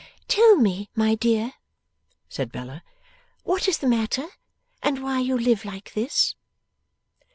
'Tell 0.27 0.55
me, 0.55 0.89
my 0.95 1.13
dear,' 1.13 1.53
said 2.27 2.51
Bella, 2.51 2.81
'what 3.43 3.67
is 3.67 3.77
the 3.77 3.87
matter, 3.87 4.25
and 4.81 5.03
why 5.03 5.19
you 5.19 5.37
live 5.37 5.63
like 5.63 5.93
this. 5.93 6.33